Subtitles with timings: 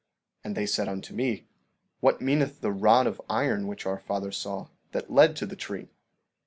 [0.43, 1.45] 15:23 And they said unto me:
[1.99, 5.89] What meaneth the rod of iron which our father saw, that led to the tree?